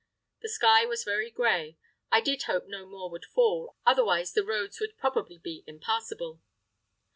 [0.41, 1.77] The sky was very grey;
[2.11, 6.41] I did hope no more would fall, otherwise the roads would probably be impassable.